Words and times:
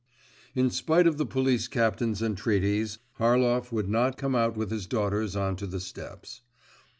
In 0.55 0.71
spite 0.71 1.05
of 1.05 1.19
the 1.19 1.27
police 1.27 1.67
captain's 1.67 2.23
entreaties, 2.23 2.97
Harlov 3.19 3.71
would 3.71 3.87
not 3.87 4.17
come 4.17 4.33
out 4.33 4.57
with 4.57 4.71
his 4.71 4.87
daughters 4.87 5.35
on 5.35 5.55
to 5.57 5.67
the 5.67 5.79
steps. 5.79 6.41